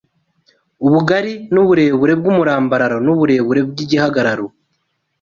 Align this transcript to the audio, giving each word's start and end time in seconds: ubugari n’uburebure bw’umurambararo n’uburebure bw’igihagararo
ubugari 0.85 1.33
n’uburebure 1.53 2.13
bw’umurambararo 2.19 2.97
n’uburebure 3.05 3.61
bw’igihagararo 3.69 4.45